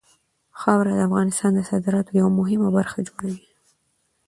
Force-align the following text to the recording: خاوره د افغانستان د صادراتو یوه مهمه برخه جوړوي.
خاوره 0.59 0.91
د 0.95 0.99
افغانستان 1.09 1.51
د 1.55 1.59
صادراتو 1.69 2.11
یوه 2.19 2.31
مهمه 2.39 2.69
برخه 2.77 2.99
جوړوي. 3.09 3.45